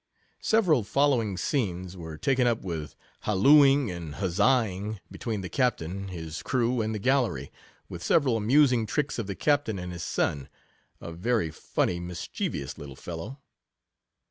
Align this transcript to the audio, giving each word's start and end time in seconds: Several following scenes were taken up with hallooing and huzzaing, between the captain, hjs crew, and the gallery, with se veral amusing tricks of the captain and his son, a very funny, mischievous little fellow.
Several 0.41 0.83
following 0.83 1.37
scenes 1.37 1.95
were 1.95 2.17
taken 2.17 2.47
up 2.47 2.63
with 2.63 2.95
hallooing 3.25 3.91
and 3.91 4.15
huzzaing, 4.15 4.99
between 5.11 5.41
the 5.41 5.47
captain, 5.47 6.09
hjs 6.09 6.43
crew, 6.43 6.81
and 6.81 6.95
the 6.95 6.97
gallery, 6.97 7.51
with 7.87 8.01
se 8.01 8.15
veral 8.15 8.35
amusing 8.37 8.87
tricks 8.87 9.19
of 9.19 9.27
the 9.27 9.35
captain 9.35 9.77
and 9.77 9.91
his 9.93 10.01
son, 10.01 10.49
a 10.99 11.11
very 11.13 11.51
funny, 11.51 11.99
mischievous 11.99 12.79
little 12.79 12.95
fellow. 12.95 13.37